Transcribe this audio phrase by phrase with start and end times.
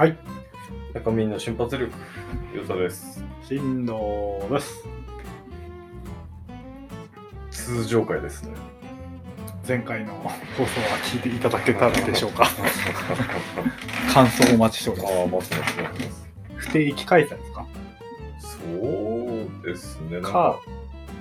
[0.00, 0.16] はい。
[0.94, 1.92] 中身の瞬発力、
[2.56, 3.22] よさです。
[3.46, 4.88] 振動です。
[7.50, 8.79] 通常回ですね。
[9.66, 12.46] 前回の放送は聞いていただけたでしょうか
[14.12, 15.14] 感想をお待ちしております。
[15.14, 16.28] ああ、待ってます、待ってます。
[16.56, 17.66] 不定期開催ですか？
[18.40, 20.20] そうですね。
[20.20, 20.58] か、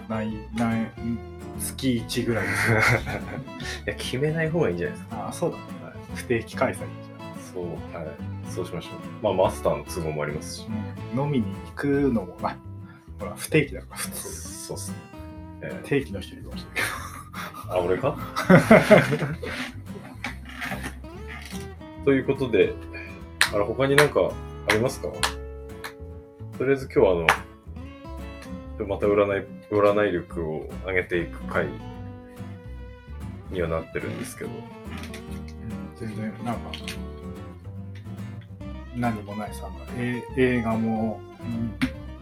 [0.07, 0.89] ない、ない、ん
[1.59, 2.79] 月1ぐらいですね。
[3.85, 5.17] いや、決めない方がいいんじゃないですか。
[5.17, 5.63] ああ、そうだね。
[6.15, 6.81] 不定期開催じ
[7.53, 7.65] そう、
[7.95, 8.07] はい。
[8.49, 8.93] そうしましょう。
[9.23, 10.67] まあ、マスターの都合もありますし。
[11.15, 12.55] 飲みに行くのもな、
[13.19, 14.41] ほら、不定期だから、普通。
[14.67, 14.95] そうっすね。
[15.61, 16.98] え定期の人いるかもしれないー、
[17.69, 18.17] あ、俺か？
[22.05, 22.73] ということで、
[23.53, 24.31] あれ、他になんか
[24.69, 25.09] ありますか？
[26.57, 27.15] とりあえず今日はあ
[28.79, 31.67] の、また占い、占い力を上げていく回
[33.51, 34.49] にはなってるんですけど、
[35.97, 36.71] 全然、なんか、
[38.95, 41.73] 何もないさ、え映画も、うん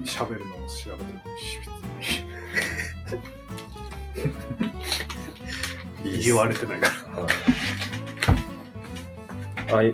[0.05, 1.58] 喋るのも調べてるし、
[3.03, 3.16] 別
[4.64, 4.71] に。
[6.23, 6.89] 言われてないか
[9.67, 9.73] ら。
[9.75, 9.94] はい。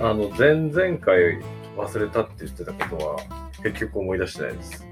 [0.00, 1.40] ああの、前々回
[1.76, 3.16] 忘れたって言ってたことは、
[3.62, 4.86] 結局思い出してないです。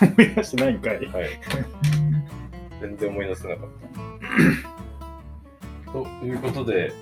[0.00, 0.94] 思い出してないんかい。
[0.94, 1.06] はい。
[2.80, 3.68] 全然思い出せなかっ
[5.86, 5.92] た。
[5.92, 6.92] ということで、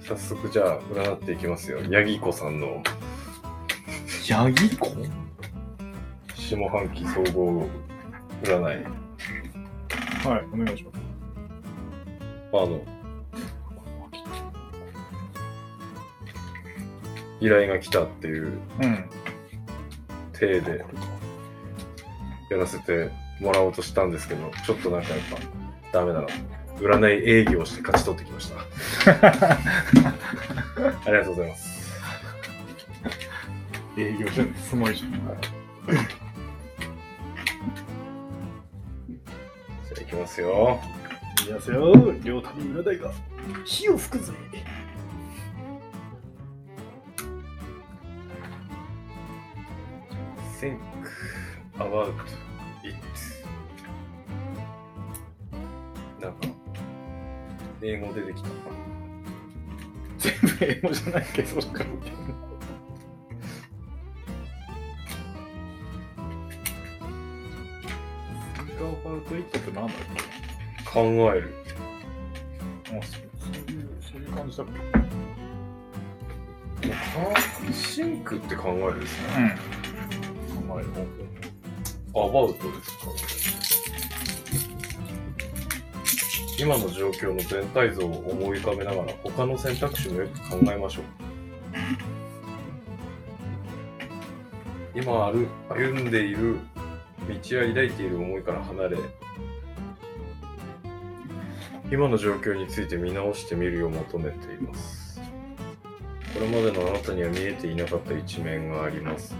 [0.00, 1.80] 早速じゃあ占っていきますよ。
[1.90, 2.82] ヤギ子さんの
[4.28, 4.94] ヤギ子？
[6.34, 7.68] 下半期総合
[8.42, 8.84] 占い。
[10.24, 10.95] はい、お願いします。
[12.52, 12.80] あの、
[17.40, 19.04] 依頼が来たっていううん。
[20.32, 20.84] 体で
[22.50, 25.18] やらせてもらおうとしたんですけど、ちょっとなんかやっ
[25.92, 26.26] ぱダメだな。
[26.78, 28.60] 占い営業して勝ち取ってきました。
[31.06, 31.76] ありがとうございます。
[33.96, 35.12] 営業してるすごいじゃん。
[35.12, 35.22] じゃ
[39.96, 40.78] あ行きますよ。
[41.46, 41.92] いきますよ、
[42.24, 43.12] 両旅占いが。
[43.64, 44.32] 火を吹くぜ。
[50.60, 50.76] think
[51.78, 52.16] about it.
[56.20, 56.38] なんか
[57.80, 58.48] 英語出てきた。
[60.18, 61.84] 全部英語じゃないけど、そっか。
[61.84, 61.88] Think
[69.04, 69.96] about it ってなんだっ
[70.92, 71.00] 考
[71.34, 71.54] える。
[72.84, 73.22] けあそう
[73.72, 74.64] いう、そういう感じだ。
[74.64, 74.66] っ
[76.80, 76.92] け
[77.72, 79.58] シンクって考えるですね。
[80.50, 80.68] うん。
[80.68, 80.88] 考える
[82.14, 83.04] アバウトですか？
[86.58, 91.04] 今の状況の全体像を思い浮かべながら他の選択肢もよく考えましょう。
[94.94, 96.58] 今ある歩んでいる
[97.28, 98.96] 道や抱いている思いから離れ
[101.90, 105.20] 今の状況について見直してみるよう求めています
[106.34, 109.34] これまでのあなたには見えていなかった一面があります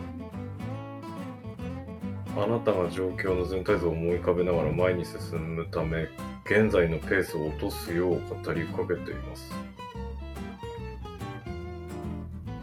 [2.39, 6.07] あなたが状況の全体像を思い浮かべながら前に進むため、
[6.45, 9.51] 現在のペースを落とすよう語りかけています。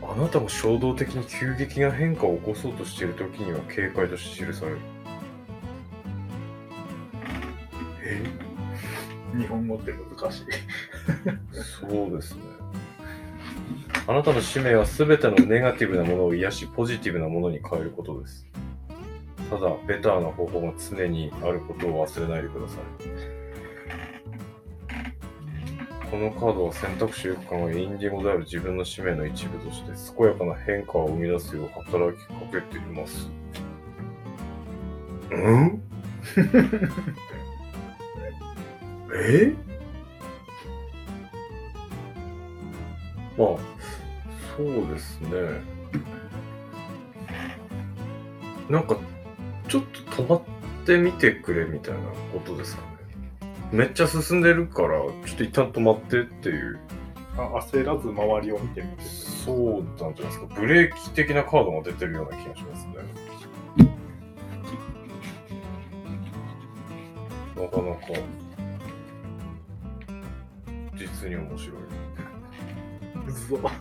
[0.04, 4.93] あなたが衝動的に急激な変化を起こそうとしている時には警戒として記される。
[9.38, 10.44] 日本語って難しい。
[11.82, 12.42] そうですね。
[14.06, 18.46] あなたの使命は全てのネガティブなものを癒し、ポジティブなものに変えることです。
[19.50, 22.80] ただ、ベターな方法が常にあることを忘れないでください。
[26.10, 33.30] このカードは選択肢よく考え、インディゴである自分の使命の一部として、健やかな変化を生み出すよう働きかけています。
[35.32, 35.82] うん？
[39.14, 39.54] え？
[43.38, 43.48] まあ、
[44.58, 45.30] そうですね。
[48.70, 48.98] なんか、
[49.68, 49.84] ちょっ
[50.16, 50.42] と止まっ
[50.86, 52.00] てみてくれみたいな
[52.32, 52.88] ことですかね。
[53.72, 56.80] めっちゃ進んでるから、ちょっと一旦止まってっていう。
[57.36, 59.04] あ焦らず周りを見てみて。
[59.04, 60.46] そうなんじゃないですか。
[60.56, 62.94] ブレーキ的なカードが出てるような気がしますね。
[67.64, 68.02] なかなか、
[71.24, 71.78] 実に面白い。
[73.28, 73.72] うぞ。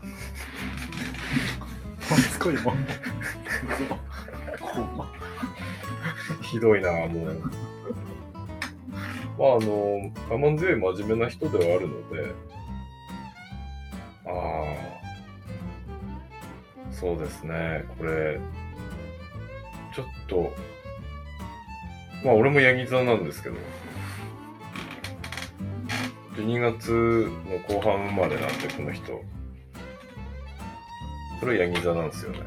[2.39, 2.87] こいもん。
[4.61, 5.13] ほんま。
[6.43, 7.43] ひどいな、もう。
[9.39, 12.35] まあ、あの、我慢強い真面目な人ではあるので、
[14.27, 14.31] あ
[16.91, 18.39] あ、そうですね、これ、
[19.95, 20.53] ちょっと、
[22.25, 23.57] まあ、俺もヤギ座なんですけど、
[26.37, 29.23] 12月の後半生まれなんで、この人。
[31.41, 32.41] それはヤギ座なんですよね。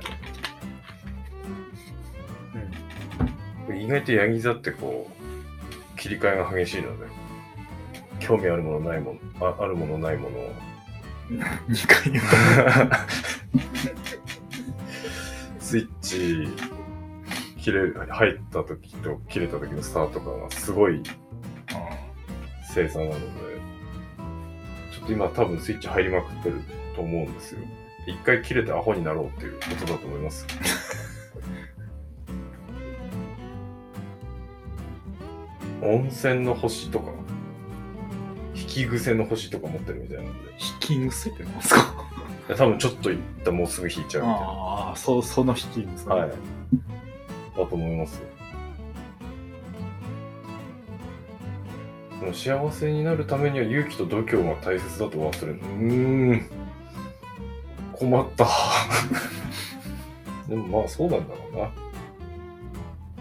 [3.84, 7.06] 意外とヤギ座ってこう、切り替えが激しいので、
[8.20, 10.52] 興味あるものないもの、ああるものないものを、
[11.70, 12.26] 2回言う
[15.60, 16.48] スイッチ
[17.58, 21.12] 切れ、入った時と切れた時のスタート感がすごいと。
[22.76, 23.18] 精査なので、
[25.06, 26.62] と今多分スイッチ入りまくってる
[26.96, 27.60] と思うんですよ。
[28.08, 30.46] 一回切れてアホになろうっていうことだと思います。
[35.82, 37.12] 温泉の星とか、
[38.56, 40.52] 引き癖の星とか持ってるみたいなんで、
[40.90, 41.94] 引き癖ってなんですか？
[42.56, 44.48] 多分ちょっといったらもうすぐ引いちゃうみたいな。
[44.48, 46.10] ああ、そう、その引き癖。
[46.10, 46.30] はい。
[46.30, 46.36] だ
[47.66, 48.22] と思います。
[52.34, 55.60] その幸せになるためには勇気と度胸が大切だと忘れる。
[55.60, 56.50] うーん。
[57.94, 58.48] 困った。
[60.50, 61.70] でもまあそうなんだろうな。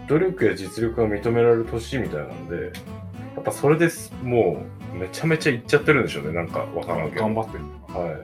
[0.07, 2.61] 努力や実力が認められる年みたいなんで、や
[3.41, 4.63] っぱそれです、も
[4.93, 6.33] うめちゃめちゃいっちゃってるんでしょうね。
[6.33, 7.21] なんかわからんけど。
[7.21, 7.63] 頑張ってる。
[7.87, 8.15] はい。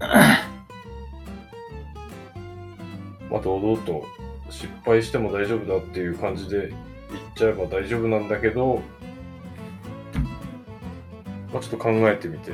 [3.30, 4.06] まあ、堂々と
[4.50, 6.70] 失敗しても大丈夫だっていう感じで言っ
[7.36, 8.82] ちゃえば大丈夫なんだけど、
[11.58, 12.52] まあ、ちょっと考えてみて、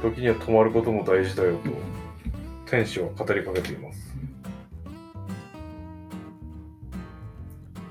[0.00, 1.70] 時には止まることも大事だよと、
[2.70, 4.14] 天使は語りかけています。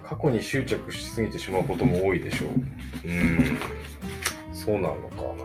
[0.05, 2.49] 過去に執着しすぎてしまうことも多いでしょう。
[3.09, 3.57] うん、
[4.53, 5.43] そうなのかな。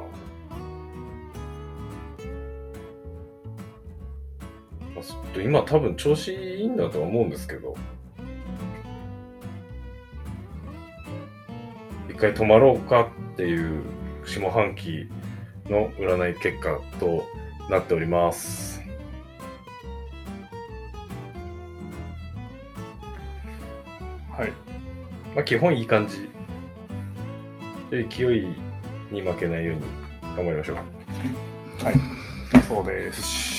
[4.94, 7.75] まあと今多分調子いいんだとは思うんですけど、
[12.08, 13.08] 一回止まろうか
[13.40, 13.82] っていう
[14.26, 15.08] 下半期
[15.64, 17.25] の占い結果と
[17.70, 18.82] なっております。
[24.31, 24.52] はい。
[25.34, 26.28] まあ基本いい感じ。
[27.90, 28.46] で勢い
[29.10, 29.82] に負けないように
[30.37, 30.76] 頑張りましょう。
[31.82, 31.94] はい
[32.69, 33.50] そうです。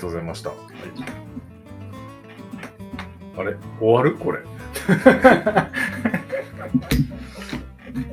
[0.00, 0.50] がとうございました。
[3.36, 3.54] あれ？
[3.78, 4.16] 終わる？
[4.16, 4.38] これ。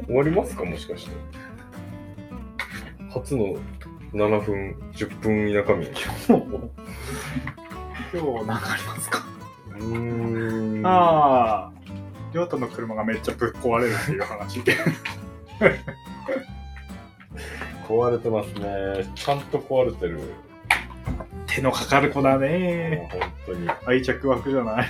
[0.06, 0.66] 終わりますか？
[0.66, 1.16] もしかして。
[3.10, 3.56] 初の
[4.14, 5.88] 7分、10分田舎民。
[5.88, 6.28] 今日、
[8.14, 9.26] 今日何かありますか？
[9.70, 10.86] うーん。
[10.86, 11.72] ああ、
[12.34, 14.60] りょうたの車がめっちゃぶっ壊れるっていう話。
[17.88, 19.10] 壊れてますね。
[19.16, 20.20] ちゃんと壊れてる。
[21.58, 23.10] 手のかかる子だもうね。
[23.12, 23.68] 本当に。
[23.88, 24.76] 愛着湧くじゃない。
[24.76, 24.84] は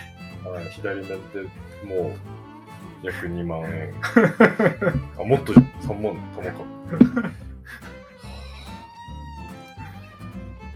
[0.62, 1.16] い左目で
[1.86, 2.14] もう
[3.06, 3.94] 約2万円。
[5.18, 6.52] あ、もっと3万玉か。
[6.52, 6.52] い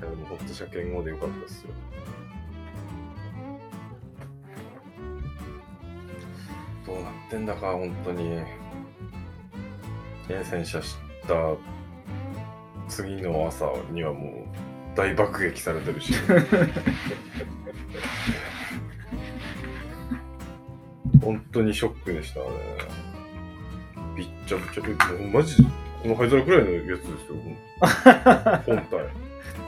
[0.02, 1.72] やでもほっと車検後でよかったですよ。
[6.86, 8.38] どうなってんだか、本当に。
[8.38, 8.48] ね、
[10.46, 10.96] 洗車し
[11.28, 11.34] た
[12.88, 16.14] 次の朝にはもう大爆撃されてるし。
[21.22, 22.46] 本当にショックでしたね。
[24.16, 24.84] びっちゃびちゃ。
[24.86, 24.90] え
[25.22, 25.64] もうマジで、
[26.02, 27.36] この灰皿くらいのやつですよ。
[28.66, 29.10] 本体。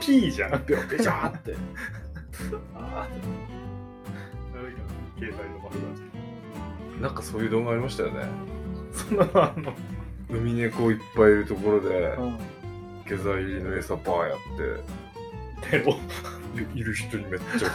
[0.00, 0.50] P じゃん。
[0.64, 1.54] ペペチャーって。
[2.74, 3.08] ああ。
[4.52, 4.78] 誰が
[5.18, 5.74] 携帯のバス
[7.00, 8.26] なんかそういう動画ありましたよね。
[8.92, 9.72] そんなのあんの。
[10.30, 12.38] 海猫いっぱいいるところで、うん。
[13.06, 15.03] 下剤入りの餌バーやって、
[15.70, 15.96] テロ。
[16.74, 17.68] いる人にめっちゃ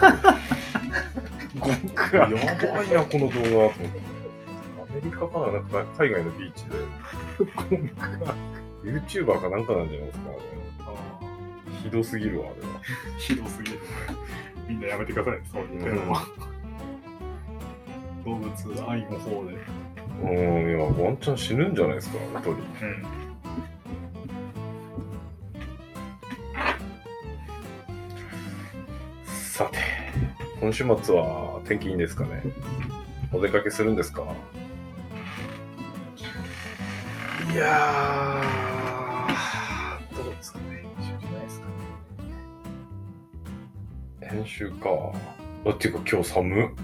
[1.60, 2.28] ゴンクや。
[2.28, 3.80] ばいな、この動画と思って。
[4.90, 6.54] アメリカかななんか海外のビー。
[6.54, 6.76] チで。
[8.84, 10.38] YouTuber かなんかなんじゃないですか、ね。
[11.84, 12.80] ひどすぎるわ、あれは。
[13.18, 13.80] ひどすぎる。
[14.68, 16.26] みんなやめてください、そういうテロは。
[18.26, 18.50] 動物
[18.88, 19.58] 愛の方で。
[20.22, 22.52] うん、いや、ワンチャン死ぬんじゃないですか、一人。
[22.52, 22.60] うん。
[30.60, 32.44] 今週末は天気いいんですかね？
[33.32, 34.24] お出かけするんですか？
[37.54, 40.84] いやー、どうですかね？
[40.84, 41.68] 編集じゃないですか
[44.22, 44.30] ね。
[44.30, 44.90] 編集か。
[45.66, 46.76] あ、っていうか今日寒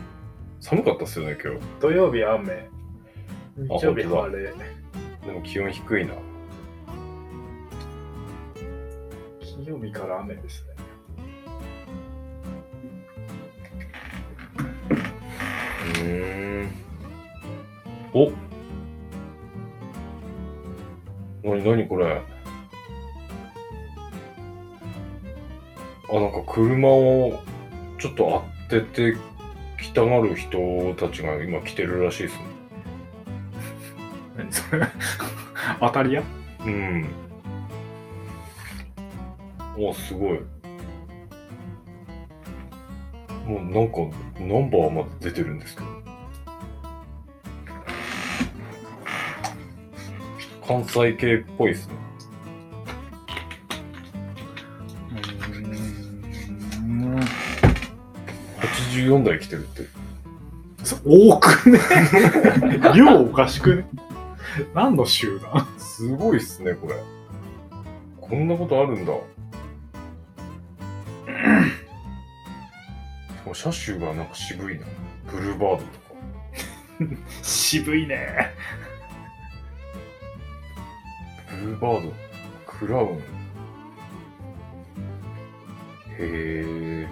[0.61, 1.59] 寒かったっすよね、今日。
[1.81, 2.69] 土曜日雨、
[3.57, 4.53] 日曜日晴れ。
[4.53, 6.13] でも気温低いな。
[9.41, 10.75] 金曜日から雨ですね。
[16.05, 16.71] うーん。
[18.13, 18.31] お
[21.49, 22.21] なになにこれ
[26.09, 27.39] あ、なんか車を
[27.99, 29.17] ちょっと当てて
[29.81, 32.43] きたがる人たちが今来てるらしいですね。
[34.37, 34.87] 何それ
[35.81, 36.23] 当たり屋？
[36.65, 37.05] うん。
[39.77, 40.39] お、すごい。
[43.45, 43.99] もうなんか、
[44.39, 45.94] ナンバーまで出てるんですけど。
[50.67, 51.93] 関西系っぽいですね。
[55.11, 57.19] うーん。
[58.59, 59.83] 84台来てるって。
[60.83, 61.79] そ多くね
[62.95, 63.87] 量おかしくね
[64.75, 65.67] 何の集団？
[65.79, 66.95] すごいっすね、これ。
[68.21, 69.13] こんなことあるんだ。
[73.53, 74.85] 車種がなんか渋いな。
[75.31, 75.89] ブルーバードとか。
[77.41, 78.53] 渋いね。
[81.61, 82.13] ブルーバード、
[82.65, 83.17] クラウン。
[83.17, 83.21] へ
[86.19, 87.07] え。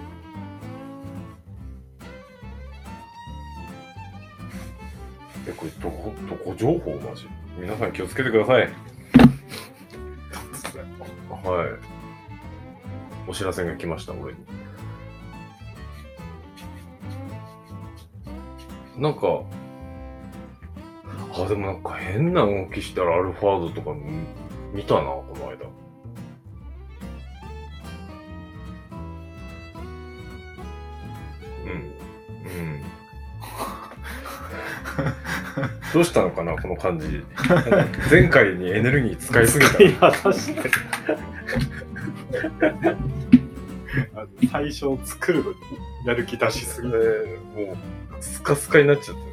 [5.46, 7.28] え、これどこ、どこ情報マジ？
[7.58, 8.68] 皆さん気をつけてください。
[11.42, 11.68] はい。
[13.28, 14.38] お知らせが来ました、俺に。
[18.96, 19.42] なんか、
[21.36, 24.24] あ、でもなんか変な動きしたらアルファードとか見
[24.72, 25.66] 見たな、この間。
[31.64, 31.70] うん。
[31.70, 32.82] うん。
[35.94, 37.24] どうしたのかな、この感じ。
[38.10, 39.82] 前回にエネルギー使いすぎた。
[39.82, 40.30] いや、確か
[44.40, 44.48] に。
[44.50, 45.56] 最初作るのに
[46.04, 47.02] やる気出しすぎて、も
[47.72, 47.76] う、
[48.20, 49.24] スカスカになっちゃった。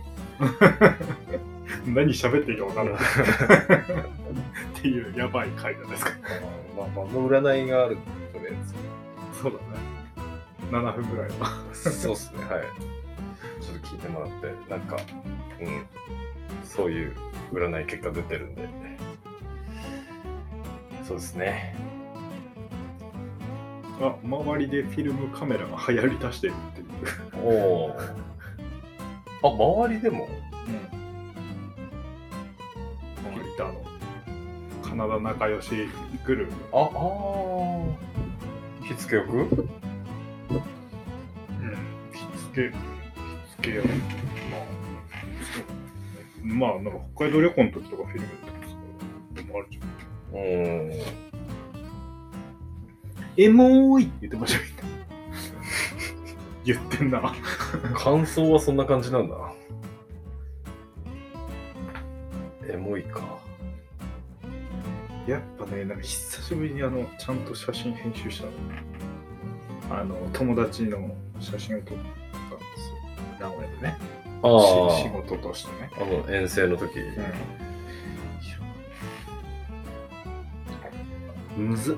[1.87, 3.01] 何喋っていいか分からない。
[4.79, 6.11] っていうやばい回なんですか。
[6.77, 7.97] まあ、まあ、の占いがある
[8.33, 8.55] とりあえ
[9.41, 9.63] そうだね。
[10.71, 11.63] 7分ぐらいは。
[11.73, 11.91] ず。
[11.91, 12.63] そうっすね、はい。
[13.61, 14.97] ちょっと聞いてもらって、なんか、
[15.59, 15.85] うん、
[16.63, 17.13] そういう
[17.51, 18.69] 占い結果出てるんで。
[21.03, 21.75] そうですね。
[23.99, 26.87] あ、周りでフィルムカメラが流行り出してるっていう。
[27.43, 27.49] お
[27.87, 27.97] お。
[29.43, 30.27] あ、周りでも？
[30.67, 31.00] 周
[33.51, 33.83] りとあの、
[34.81, 35.71] カナダ仲良し
[36.25, 36.55] グループ。
[36.73, 36.91] あ、ああ。
[38.83, 39.47] 火付けよくうん。
[42.11, 42.77] 火付け、火
[43.57, 43.83] 付けよ。
[46.43, 48.53] まあ、まあ、なんか北海道旅行の時とかフィルムとか
[49.33, 49.91] でもあるじゃん。
[50.37, 50.39] う
[50.89, 51.31] ん。
[53.37, 54.59] エモーいって言ってました。
[56.65, 57.33] 言ってんな。
[57.95, 59.35] 感想はそんな感じなんだ。
[65.71, 68.51] ね、なんか久しぶりにあの、ちゃんと写真編集したの。
[69.99, 72.05] あの、友達の写真を撮ったんで
[72.77, 73.49] すよ。
[73.49, 73.97] 名古屋でね。
[74.43, 74.47] あ
[74.97, 75.89] し仕事としてね。
[75.95, 76.99] あの遠征の時。
[81.57, 81.69] うん。
[81.69, 81.97] むずっ。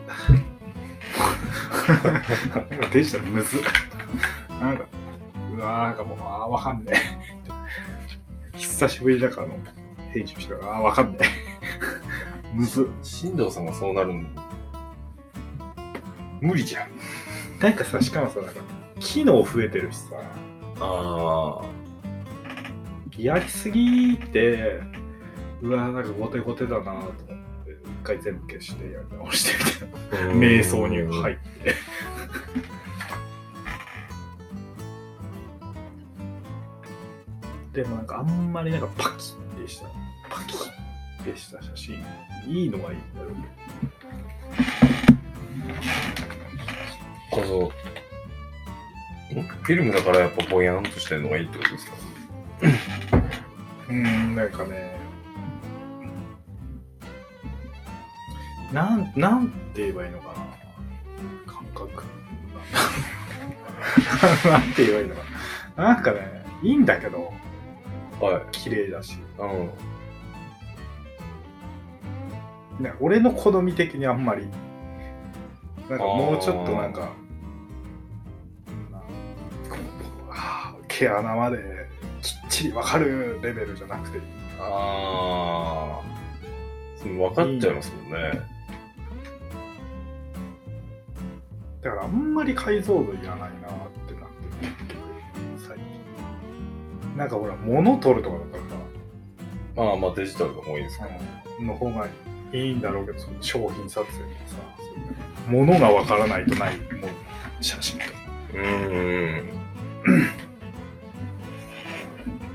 [2.91, 3.61] デジタルむずっ。
[4.59, 4.85] なんか、
[5.55, 6.93] うわーなんかもう、あーわかんね
[8.53, 8.57] え。
[8.57, 9.57] 久しぶりだからあの、
[10.11, 11.42] 編集したから、あーわかんねえ。
[12.53, 12.85] むずっ。
[13.01, 14.27] 新藤さんがそうなるん
[16.41, 16.89] 無理じゃん。
[17.59, 18.61] なんかさ、しかもさ、なんか、
[18.99, 20.17] 機能増えてるしさ、
[20.79, 21.61] あ
[23.17, 24.81] やりすぎて、
[25.61, 27.33] うわなんかゴテゴテだなと思って、
[27.71, 30.31] 一回全部消してやり直してみたいな。
[30.31, 30.35] あ。
[30.35, 31.35] 瞑想に入い。
[31.35, 31.75] って。
[37.73, 39.87] でもなんかあんまりなんかパキッでした。
[40.29, 40.82] パキッ
[41.23, 41.95] でした写真。
[42.47, 43.35] いいのはいいんだろう
[47.31, 47.71] けど。
[49.33, 51.93] あの、んフィルムだからやっぱぼやんとしてるのがいいってことですか？
[53.89, 54.97] うーん、なんかね、
[58.71, 60.33] なん、なんて言えばいいのかな。
[61.51, 62.03] 感覚。
[64.49, 65.21] なんて言えばいいのか
[65.77, 65.83] な。
[65.93, 67.33] なんかね、いいんだけど、
[68.19, 68.41] はい。
[68.51, 69.17] 綺麗だし。
[69.37, 69.69] うん。
[72.79, 74.47] ね、俺の好み的にあんまり
[75.89, 77.13] なんかもうちょっとなんか
[80.87, 81.57] 毛穴まで
[82.21, 84.19] きっちり分かるレベルじゃなくて。
[84.59, 86.13] ああ。
[87.03, 88.41] 分かっちゃいますもんね。
[91.81, 93.49] だからあんまり解像度いらないなっ
[94.07, 94.29] てなっ
[94.87, 94.99] てる
[95.57, 97.17] 最近。
[97.17, 98.69] なんかほら物取るとかだったらさ。
[99.75, 101.07] まあまあデジタルが多いですか
[101.59, 104.83] の方がいいんだろうけど、その商品撮影とかさ、そ
[105.51, 106.83] ういう物がわからないとないも
[107.59, 108.11] う写真とか。
[108.53, 109.49] うーん。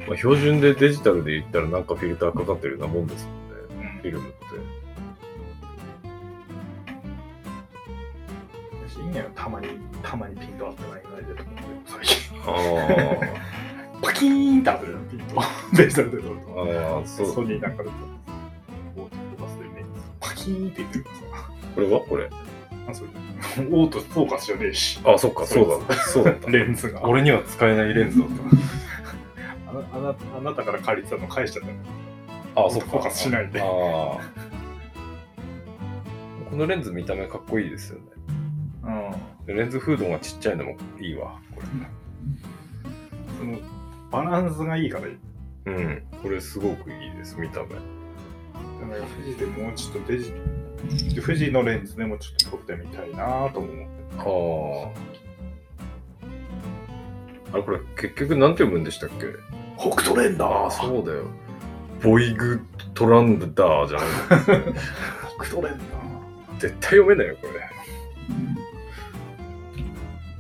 [0.08, 3.34] まあ、標準でデジタルで言ったらなんかフィルターかかってるようなもんですもん
[3.82, 3.98] ね。
[4.02, 4.38] フィルムって。
[8.88, 9.68] 私いいんやよ、たまに、
[10.02, 12.40] たまにピント合ってないぐらいでと思って、最近。
[12.46, 13.48] あ
[14.00, 15.42] パキーンって当てるよ、ピント。
[15.76, 16.44] デジタルで撮るあ。
[16.44, 16.96] と。
[16.96, 17.26] ああ、そう。
[17.26, 18.27] ソニーなんかで撮ると。
[20.48, 21.22] キーンって言ってるからさ。
[21.74, 22.00] これは？
[22.00, 22.30] これ。
[22.88, 23.08] あ、そう
[23.70, 24.98] オートフォーカスじゃねえし。
[25.04, 25.94] あ、そっか、そうだ。
[25.94, 26.50] そうだった。
[26.50, 27.04] レンズが。
[27.04, 28.28] 俺には使えないレンズだっ
[29.68, 31.74] あなあなあなたから借りてたの返しちゃったの。
[32.54, 32.66] た。
[32.66, 32.90] あ、そっか。
[32.90, 33.68] フォーカスしないでああ。
[36.50, 38.04] このレンズ見た目かっこいいですよね。
[39.46, 39.56] うん。
[39.56, 41.38] レンズフードがちっちゃいのもいいわ。
[41.54, 41.60] こ
[43.38, 43.58] その
[44.10, 45.18] バランスがいいからいい。
[45.66, 45.72] れ。
[45.74, 46.02] うん。
[46.22, 47.68] これすごくいいです、見た目。
[48.80, 50.32] だから富士でもうちょっとデジ
[51.20, 54.94] 富士のレンズでもちょっと撮ってみたいなとも思って。
[57.52, 57.54] ああ。
[57.54, 59.26] あれ、これ結局なんて読むんでしたっけ？
[59.78, 61.24] 北斗レンダーそうだよ。
[62.02, 62.60] ボイグ
[62.94, 64.08] トランダーじゃない
[65.38, 65.84] 北斗レンダ
[66.58, 67.52] 絶対読めないよ、これ。
[67.52, 67.58] ー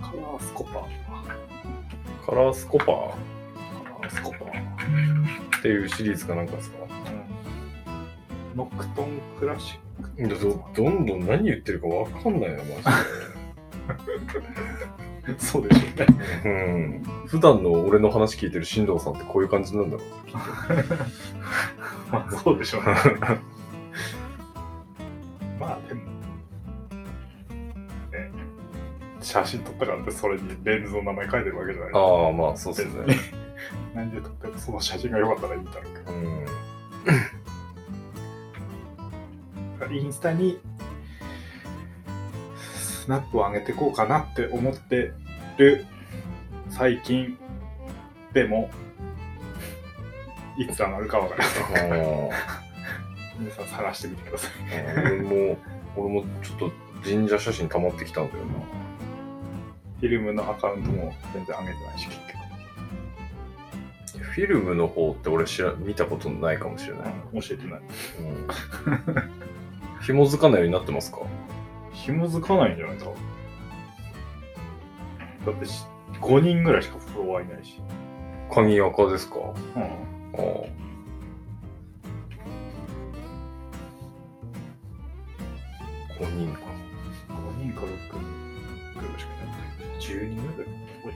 [0.00, 2.26] カラースコパー。
[2.26, 2.86] カラースコパー。
[2.86, 2.94] カ
[4.02, 6.78] ラースコパー、っていうシリーズかなんかですか？
[6.84, 6.97] うん、
[8.58, 12.64] ノクトンクラシックどどんどん何言ってるかわかんないな、マ
[15.38, 16.06] そうでしょうねジで。
[16.44, 17.02] うん。
[17.26, 20.06] 普段の俺の話聞いてる進藤さんってこういう感じなんだろう。
[22.10, 22.88] まあそうでしょうね
[25.60, 26.08] まあでもね
[29.20, 33.16] 写真撮ったからってそれにレンズの名前書いてるわけじゃないああ、まあそうですね。
[33.94, 36.67] 何で撮ってもその写真が良かったらいいんだろうけどうん。
[39.90, 40.58] インスタに
[42.76, 45.12] スナップを上げていこうかなって思って
[45.56, 45.86] る
[46.70, 47.38] 最近
[48.32, 48.70] でも
[50.58, 52.00] いつ上がるかわからない。
[52.00, 52.62] あ
[53.38, 54.50] 皆さん探してみてください。
[54.96, 55.56] あ俺も、
[55.96, 56.72] 俺もちょっと
[57.04, 58.50] 神社写真溜まってきたんだよな。
[60.00, 62.18] フィルムのアカウントも全然上げてないし、結
[64.12, 64.24] 局。
[64.24, 67.14] フィルムの方って俺知ら見たことないかもしれない。
[67.32, 67.80] うん教えてない。
[68.20, 69.38] うん。
[70.02, 71.18] 紐づかないようになってますか？
[71.92, 73.06] 紐づかないんじゃないか？
[75.46, 75.84] だってし
[76.20, 77.80] 5人ぐらいしかフォロワーいないし。
[78.52, 79.36] 鍵垢ですか？
[79.36, 79.40] う
[79.78, 79.82] ん。
[79.82, 79.88] ああ。
[86.18, 86.60] 5人か。
[87.28, 87.32] 5
[87.62, 88.24] 人か6人
[88.94, 90.00] ぐらいしかいない。
[90.00, 90.70] 10人ぐらい
[91.02, 91.12] 覚え。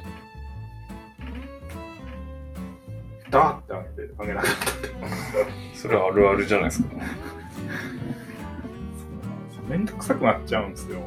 [3.30, 4.88] ダーって上げて、上げなかったって。
[5.74, 6.88] それはあるあるじゃないですか。
[9.72, 11.00] めんどくさくなっちゃうんですよ。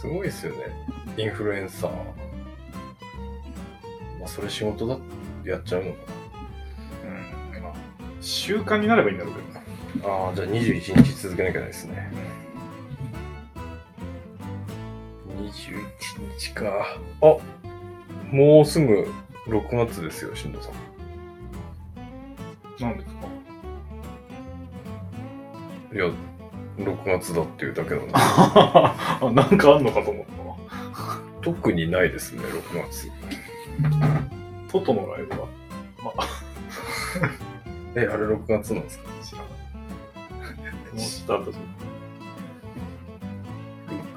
[0.00, 0.58] すごいですよね。
[1.18, 1.90] インフルエンサー。
[1.90, 1.98] ま
[4.24, 5.00] あ、それ仕事だっ
[5.44, 5.98] てやっちゃうのか
[7.54, 7.62] うん。
[7.62, 7.74] まあ、
[8.22, 9.48] 習慣になればいいんだろうけど。
[10.08, 10.14] な。
[10.14, 12.10] ああ、じゃあ21日続けなきゃないですね。
[15.38, 15.84] 21
[16.38, 16.96] 日か。
[17.20, 17.36] あ
[18.32, 19.06] もうすぐ
[19.46, 20.72] 6月ですよ、しんどさん。
[22.80, 23.26] なんですか？
[25.94, 26.10] いや、
[26.78, 28.12] 6月だっていうだけなんで。
[28.14, 30.56] あ、 なんかあんのかと思ったわ。
[31.42, 33.10] 特にないですね、6月。
[34.70, 35.46] トトのライブは
[36.04, 36.26] まあ、
[37.94, 39.04] え、あれ6月なんですか？
[39.22, 39.48] 知らない。
[40.92, 41.56] 思った後に。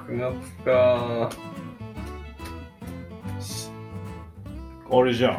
[0.08, 1.30] ?6 月か。
[4.92, 5.32] あれじゃん。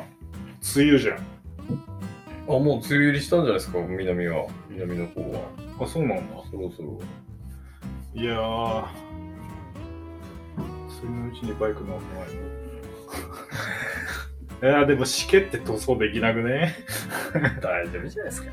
[0.76, 1.18] 梅雨じゃん。
[1.18, 1.20] あ、
[2.54, 4.46] もう梅雨入りしたんじゃないですか、南は。
[4.70, 5.40] 南の方は。
[5.84, 6.36] あ、そうなんだ。
[6.50, 7.00] そろそろ。
[8.14, 8.86] いやー。
[10.90, 12.30] そのうちにバイク乗ってない
[14.72, 16.76] いやーでもしけって塗装できなくね？
[17.62, 18.52] 大丈夫じゃないですか。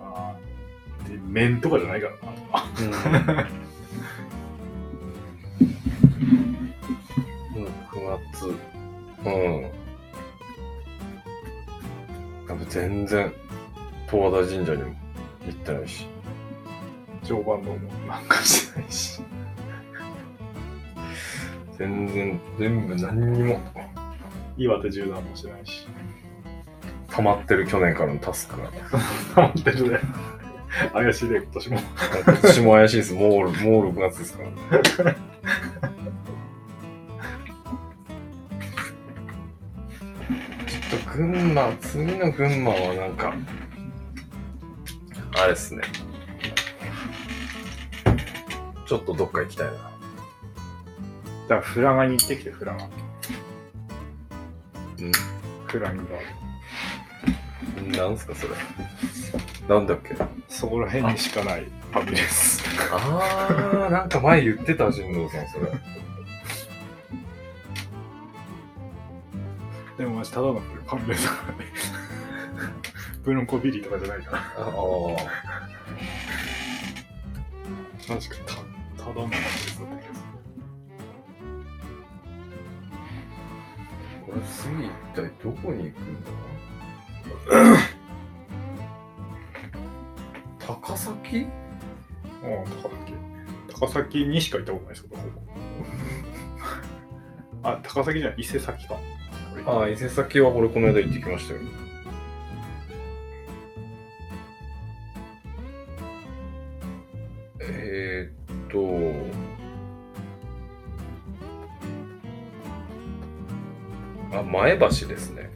[0.00, 2.18] あーで面とかじゃないからな。
[2.52, 2.82] あう
[7.58, 7.64] ん。
[7.64, 7.68] 6
[8.32, 8.54] 月。
[9.24, 9.62] うん。
[9.62, 9.68] や
[12.54, 13.32] っぱ全然、
[14.08, 14.94] 十和田神社にも
[15.44, 16.06] 行ってないし。
[17.26, 19.22] 常磐道もなんかしてないし。
[21.76, 23.60] 全然、全部何にも
[24.56, 25.86] 岩手縦断もしてないし。
[27.10, 28.70] 溜まってる去年からのタスクが。
[29.34, 30.00] 溜まってるね。
[30.92, 31.80] 怪しいね、今年も。
[32.24, 33.14] 今年も怪しいです。
[33.14, 33.50] もう、もう
[33.90, 35.14] 6月ですから。
[35.14, 43.34] ちょっと群馬、次の群馬はなんか、
[45.38, 45.82] あれですね。
[48.86, 49.72] ちょっとどっか行きたいな。
[49.72, 49.90] だか
[51.48, 52.84] ら、フラガに行ってきて、フラガ。
[52.84, 52.88] う
[55.02, 55.12] ん？
[55.66, 56.02] フラガが。
[58.06, 58.54] なんすかそれ。
[59.68, 60.16] なんだっけ？
[60.48, 62.62] そこら辺にしかないファミレス。
[62.92, 65.66] あー、なんか前言ってた、神藤さん、それ。
[69.98, 71.64] でもマジただのファミレスだからね。
[73.24, 74.38] ブロンコビリーとかじゃないから。
[74.38, 74.64] ああ。
[78.06, 78.65] 確か
[79.06, 80.20] た、ただのファミレスだった気がす
[84.26, 86.30] これ次一体どこに行くんだ
[90.58, 91.46] 高崎る。
[92.42, 93.14] ああ、高崎。
[93.68, 95.42] 高崎にしか行ったことないですけど、ここ。
[97.62, 98.96] あ、高崎じゃない、伊勢崎か。
[99.66, 101.60] ああ、伊勢崎は俺この間行ってきましたよ。
[108.70, 108.78] と、
[114.32, 115.50] あ、前橋ですね。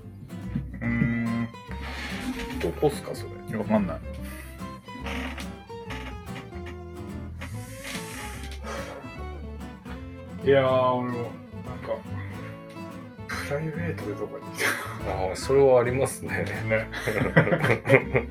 [0.81, 1.49] うーん。
[2.61, 3.59] どこっすか、それ。
[3.59, 4.01] わかんない。
[10.43, 11.31] いやー、俺も、なん
[11.81, 11.95] か、
[13.29, 14.55] プライベートでどこに行っ
[15.29, 16.47] ああ、それはありますね。
[16.47, 16.89] たね。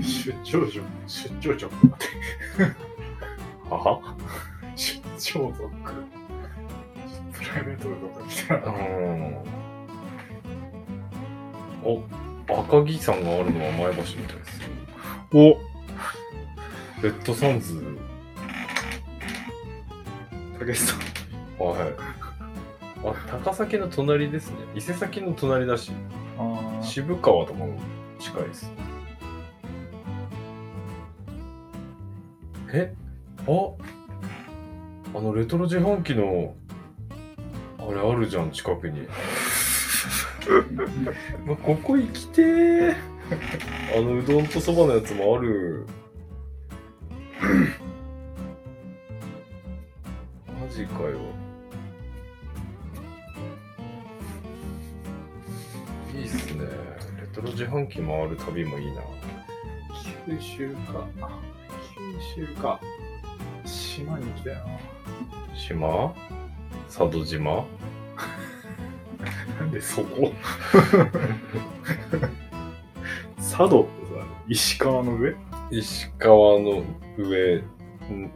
[0.00, 1.70] 出張所、出張所。
[3.80, 4.16] は？
[4.76, 5.68] 出張族。
[7.32, 8.66] プライベートでどこに来たら。
[8.66, 9.34] うん。
[11.82, 12.02] お、
[12.48, 14.60] 赤城山があるのは前橋みたいです。
[15.32, 15.36] お
[17.02, 17.82] レッドサンズ、
[20.58, 20.98] たけしさん。
[21.64, 21.78] はい。
[23.02, 24.56] あ、高崎の隣ですね。
[24.74, 25.92] 伊勢崎の隣だし、
[26.38, 27.78] あ渋川とかも
[28.18, 28.70] 近いです。
[32.74, 32.94] え？
[33.46, 36.54] ああのレトロ自販機の、
[37.78, 39.08] あれあるじゃん、近くに。
[41.46, 42.94] まここ行きてー。
[43.96, 45.86] あのうどんとそばのやつもある。
[50.60, 51.18] マジかよ。
[56.14, 56.64] いいっすね。
[57.20, 59.02] レトロ自販機回る旅もいいな。
[60.26, 61.06] 九州か。
[62.36, 62.80] 九州か。
[64.00, 64.62] 島に行きたいな。
[65.54, 66.14] 島？
[66.86, 67.66] 佐渡島？
[69.58, 70.32] なんでそこ？
[73.36, 75.34] 佐渡ってさ、石川の上？
[75.70, 76.82] 石川の
[77.18, 77.62] 上、ん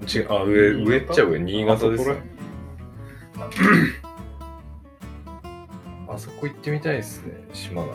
[0.06, 2.16] 違う、あ、上、上っちゃ上、新潟ですよ。
[6.08, 7.94] あそこ行ってみたいですね、島なの。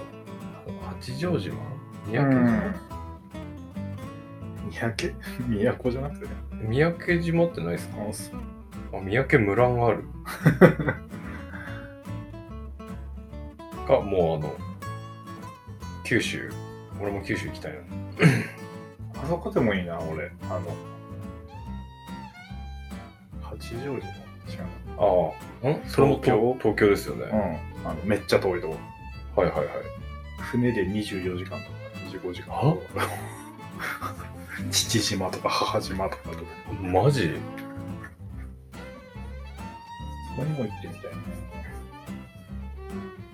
[1.00, 1.56] 八丈島？
[2.08, 2.32] 三宅？
[4.72, 5.14] 島、
[5.48, 6.32] 三宅都じゃなくてね。
[6.68, 7.98] 三宅島ってないですか？
[8.94, 10.04] あ、三宅村がある。
[13.88, 14.56] か、もうあの、
[16.04, 16.52] 九州。
[17.02, 17.80] 俺も九州行きたいな。
[19.24, 20.32] あそこでもいいな、俺。
[20.50, 20.62] あの、
[23.42, 23.96] 八丈島？
[23.96, 24.02] 違う
[24.98, 25.82] ああ、ん？
[25.88, 26.58] それも東京？
[26.62, 27.26] 東京ですよね。
[27.28, 27.32] な。
[27.32, 27.42] うん。
[27.92, 28.76] あの、めっちゃ遠いとこ。
[29.42, 29.68] はいはいはい。
[30.40, 31.72] 船で24時間とか
[32.12, 33.08] 25時間とか。
[34.72, 36.44] 父島とか母島とかとか。
[36.82, 37.32] マジ？
[40.36, 41.18] そこにも行ってみたいな。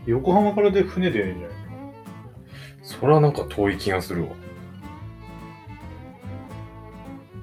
[0.05, 1.57] 横浜からで船でいいんじゃない？
[2.83, 4.29] それはなんか遠い気がするわ。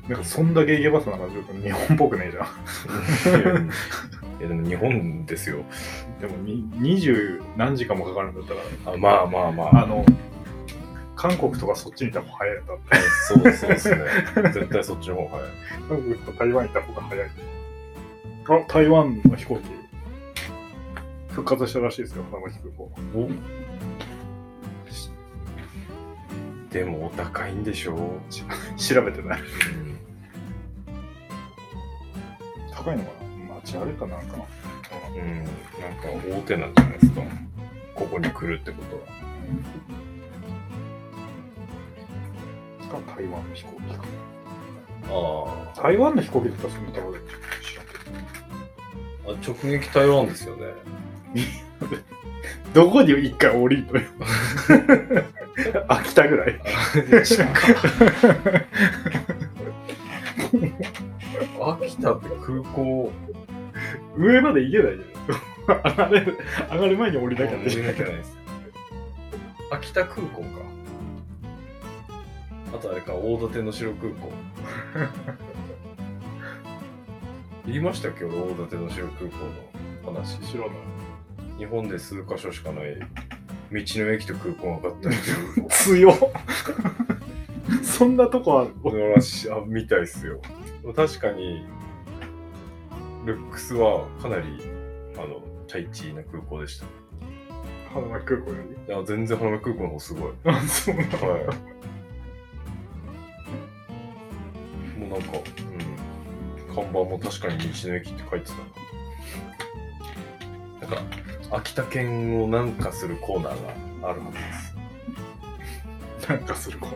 [0.09, 2.47] なんかそんだけ行けばさ、なんかちょっと日本っぽくねえじゃん。
[3.41, 5.65] いやいやでも日本ですよ。
[6.21, 9.85] でもに20何時間もかかるんだったら、あまあまあまあ。
[9.85, 10.05] あの、
[11.23, 12.83] 韓国とかそっちに行った方が早いんだって。
[13.29, 13.97] そうそうですね。
[14.53, 15.49] 絶対そっちの方が早い。
[15.89, 17.31] 韓国と台湾行った方が早い。
[18.49, 19.63] あ、台湾の飛行機、
[21.29, 22.91] 復活したらしいですよ、長崎空港。
[23.15, 23.31] お
[26.73, 27.99] でもお高いんでしょう。
[28.77, 29.41] 調べてない。
[29.41, 29.93] うん
[32.75, 33.11] 高いのか
[33.49, 33.55] な？
[33.55, 34.45] 街あれかなんかな？
[35.15, 37.23] うん、なんか大手なんじゃないですか。
[37.95, 39.03] ここに来るってことは。
[42.93, 44.05] しかも台湾の飛行機か。
[45.09, 47.21] あ台湾の飛行機だったらそんなところで
[47.63, 47.93] 知らんけ
[49.25, 49.33] ど。
[49.33, 50.67] あ直撃台湾ですよね
[52.75, 54.07] どこに一回降りるのよ。
[55.89, 56.61] 秋田ぐらい。
[61.61, 63.13] 秋田って空港
[64.19, 65.13] 上まで行けないじゃん。
[65.73, 66.21] 上がれ
[66.73, 68.37] 上がる前に降りなきゃ降りなきゃないです
[69.71, 70.82] 秋田空港か
[72.75, 74.31] あとあれか大館能代空港。
[77.67, 79.37] 言いましたっけ俺大館能代空港
[80.11, 80.71] の話知らない。
[81.59, 83.07] 日本で数カ所しかない道
[83.73, 86.17] の駅と空港が合体してる強っ。
[87.83, 88.75] そんなとこある？
[88.99, 90.41] のらしあみたいっすよ。
[90.97, 91.65] 確かに
[93.25, 94.61] ルックスはかなり
[95.17, 96.87] あのチャイチーな空港でした。
[97.95, 98.57] 花巻空港よ
[98.89, 98.93] り？
[98.93, 100.33] いや全然花巻空港の方すごい。
[100.45, 101.31] あ、そうなの。
[101.31, 101.43] はい。
[105.13, 105.41] なんか、う
[106.73, 108.59] ん、看板も確かに道の駅って書いてたな。
[110.81, 111.03] なんか、
[111.59, 114.75] 秋田県をなんかするコーナーがあるはずです。
[116.31, 116.87] なんかする子。
[116.87, 116.95] はい。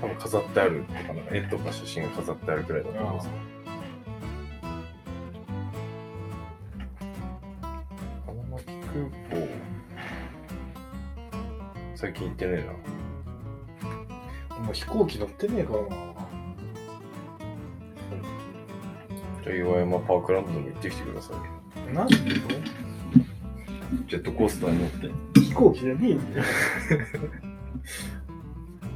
[0.00, 3.28] 多分飾ってあるとか、なんか絵とか写真が飾ってあるくらいだと思います。
[8.26, 9.10] 花巻空港、
[11.94, 12.72] 最近行ってねえな。
[14.60, 16.11] もう飛行機乗ってねえからな。
[19.56, 21.32] 岩山パークランドにも行ってきてくださ
[21.90, 21.94] い。
[21.94, 22.16] なんで
[24.06, 25.40] ジェットコースターに乗って。
[25.40, 26.44] 飛行機じゃねえんだよ。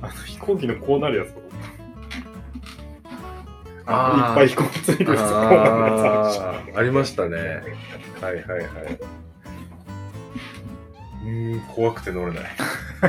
[0.02, 1.50] あの飛行機のこうなるやつと思っ
[3.84, 7.38] たあのいっぱい飛行機ついてるやつこうなるやつあるあありましたね。
[8.20, 8.98] はいはいはい。
[11.24, 12.44] うーん、怖くて乗れない。
[13.02, 13.06] あ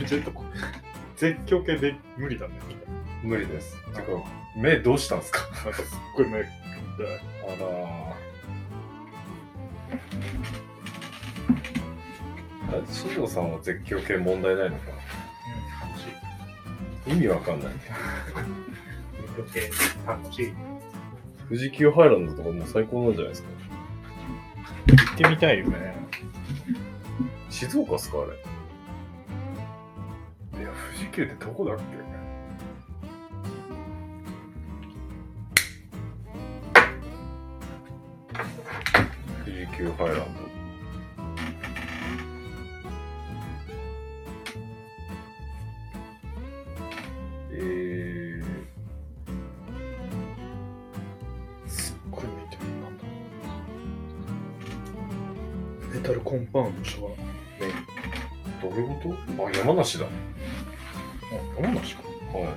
[0.00, 0.58] れちょっとこう
[1.18, 2.54] 絶叫系で無理だね。
[3.22, 3.76] 無理です。
[3.92, 4.02] てか、
[4.56, 5.40] 目どうしたんですか？
[5.64, 6.46] なんかすっごい目痛い。
[6.46, 7.66] あら
[12.68, 14.84] あれ、新藤さんは絶叫系問題ないのか？
[14.90, 14.94] う
[15.88, 16.04] ん、楽し
[17.08, 17.12] い。
[17.12, 17.72] 意味わかんない。
[17.72, 20.52] 絶叫系楽しい。
[21.48, 23.48] 富士急ハイランドとかもう最高なんじゃないですか？
[24.86, 25.94] 行ってみたいよね。
[27.50, 28.24] 静岡っすかあ
[30.56, 30.60] れ？
[30.62, 31.84] いや、富士急ってどこだっけ？
[39.84, 40.24] 急ハイランド。
[47.50, 52.24] えー、すっごい。
[55.92, 59.44] メタルコンパウンドしかどういうこと？
[59.46, 60.06] あ、山梨だ。
[60.06, 60.10] あ、
[61.60, 62.02] 山梨か。
[62.32, 62.54] はい。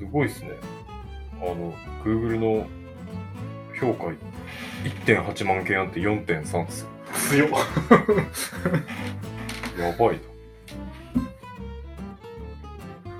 [0.00, 0.50] すごいっすね。
[1.40, 1.72] あの、
[2.04, 2.66] Google の
[3.80, 4.06] 評価
[5.06, 6.86] 1.8万件あって4.3っす
[7.36, 7.46] よ。
[7.46, 7.50] 強っ。
[9.78, 10.22] やばいな。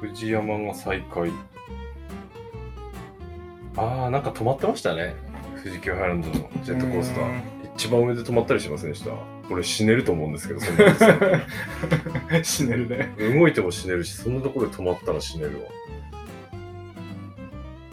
[0.01, 1.31] 富士山が再開。
[3.77, 5.15] あー、なんか止まってましたね。
[5.63, 7.41] 富士急ハイランドのジェットコースタうー。
[7.77, 9.11] 一番上で止まったりしませんでした？
[9.51, 10.85] 俺死ねると思うんですけど、そんな
[12.45, 13.15] 死ねるね。
[13.19, 15.63] 動いても死ねるし、そんなところで止まったら死ねる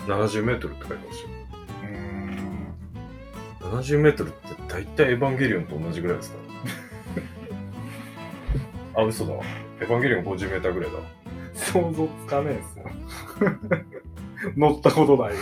[0.10, 0.18] わ。
[0.18, 1.35] 70メートルって書いてましたよ。
[3.72, 3.80] うん。
[3.80, 6.38] 70メートルって大体エヴァンゲリオンと同じぐらいですか？
[9.02, 9.44] あ、嘘だわ。
[9.82, 11.04] エヴァンゲリオン50メーターぐらいだわ。
[11.54, 12.86] 想像つかねえっすよ。
[14.58, 15.38] 乗ったことないよ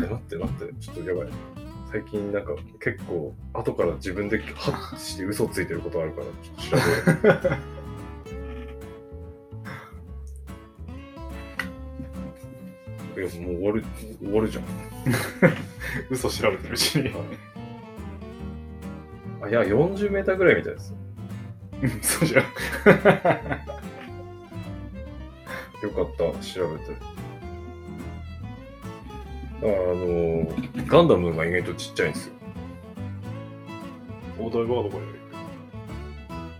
[0.00, 1.28] 待って待って、ちょっとやばい。
[1.90, 7.58] 最近なんか結構後から自分でハッして嘘ついてることあるから、ちょっと調べよう。
[13.16, 13.84] いや、もう終わる、
[14.20, 14.64] 終わるじゃん。
[16.10, 16.98] 嘘調べてるし。
[19.42, 20.94] あ、いや、40メーターぐらいみたいです。
[21.82, 22.44] うんそうじゃん。
[25.82, 26.92] よかった、調べて。
[26.92, 26.96] だ
[29.60, 32.34] から、あのーガンダムが意外とちっちゃいんですよ。
[34.38, 35.02] お台場はどこよ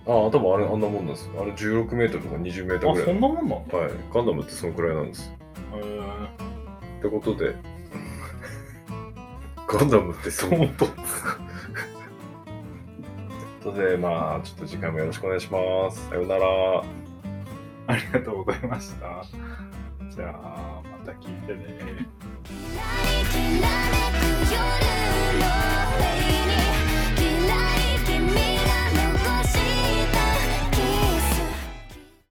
[0.06, 1.40] ああ、多分あれ、あんなもんなんですよ。
[1.40, 3.08] あれ16メートルとか20メートルあ、ぐらい。
[3.08, 3.78] そんなもんなんだ。
[3.78, 3.90] はい。
[4.12, 5.32] ガンダムってそのくらいなんです。
[5.74, 6.29] へー
[7.00, 7.56] ってことで、
[9.66, 10.50] ガンダムってそう。
[10.50, 10.68] という。
[13.64, 16.08] ことで、まあ、ちょっと次回もよろしくお願いします。
[16.10, 16.84] さようなら。
[17.86, 19.24] ありがとうございました。
[20.14, 22.06] じゃあ、また聞いてね。